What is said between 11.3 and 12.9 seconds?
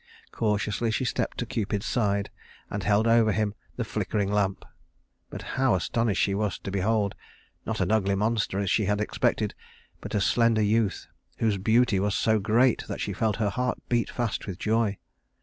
whose beauty was so great